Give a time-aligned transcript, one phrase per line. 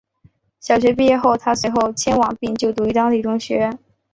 [0.59, 3.77] 小学毕业后她随后迁往并且于当地就读中学。